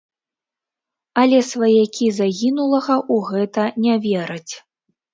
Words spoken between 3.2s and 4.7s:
гэта не вераць.